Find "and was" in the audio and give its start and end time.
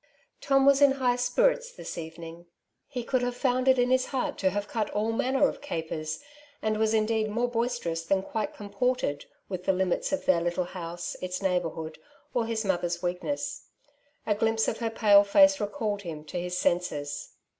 6.59-6.95